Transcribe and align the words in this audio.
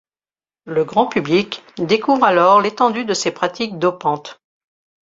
Le 0.65 0.83
grand 0.83 1.05
public 1.07 1.63
découvre 1.77 2.23
alors 2.25 2.59
l'étendue 2.59 3.05
de 3.05 3.13
ces 3.13 3.29
pratiques 3.31 3.77
dopantes. 3.77 4.41